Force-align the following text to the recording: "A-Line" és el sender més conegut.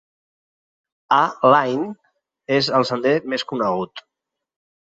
"A-Line" 1.17 1.85
és 2.57 2.71
el 2.79 2.89
sender 2.93 3.15
més 3.35 3.47
conegut. 3.53 4.07